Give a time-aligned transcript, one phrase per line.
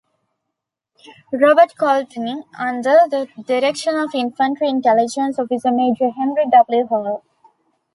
[1.31, 6.87] Robert Colodny under the direction of Infantry Intelligence Officer Major Henry W.
[6.87, 7.23] Hall.